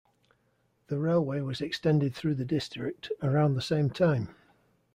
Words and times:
The 0.87 0.97
railway 0.97 1.41
was 1.41 1.61
extended 1.61 2.15
through 2.15 2.33
the 2.33 2.43
district 2.43 3.11
around 3.21 3.53
the 3.53 3.61
same 3.61 3.91
time. 3.91 4.33